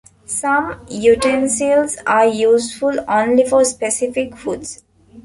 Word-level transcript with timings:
Some 0.25 0.83
utensils 0.89 1.95
are 2.07 2.25
useful 2.25 3.05
only 3.07 3.47
for 3.47 3.63
specific 3.63 4.35
foods. 4.35 4.81